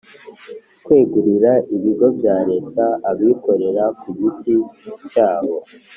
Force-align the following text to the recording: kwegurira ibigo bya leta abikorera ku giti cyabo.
kwegurira 0.85 1.51
ibigo 1.75 2.05
bya 2.17 2.37
leta 2.49 2.85
abikorera 3.11 3.83
ku 3.99 4.07
giti 4.19 4.53
cyabo. 5.11 5.57